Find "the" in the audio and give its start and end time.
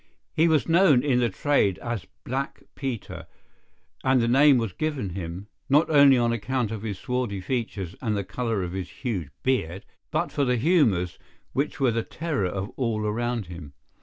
1.19-1.29, 4.19-4.27, 8.17-8.23, 10.43-10.57, 11.91-12.01